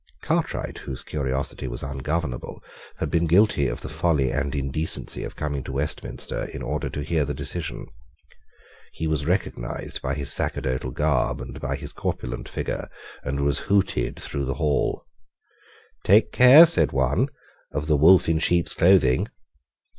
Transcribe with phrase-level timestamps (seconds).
[0.23, 2.63] Cartwright, whose curiosity was ungovernable,
[2.97, 7.03] had been guilty of the folly and indecency of coming to Westminster in order to
[7.03, 7.85] hear the decision.
[8.93, 12.89] He was recognised by his sacerdotal garb and by his corpulent figure,
[13.23, 15.05] and was hooted through the hall.
[16.03, 17.27] "Take care," said one,
[17.71, 19.27] "of the wolf in sheep's clothing."